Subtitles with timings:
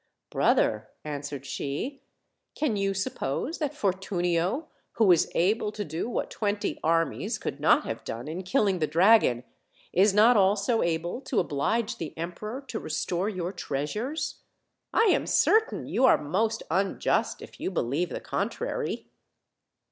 [0.31, 2.01] "Brother," answered she,
[2.55, 7.59] "can you suppose that For tunio, who was able to do what twenty armies could
[7.59, 9.43] not have done in killing the dragon,
[9.93, 14.39] is not also able to oblige the emperor to restore your treasures?
[14.91, 19.05] I am certain you are most unjust if you believe the contrary."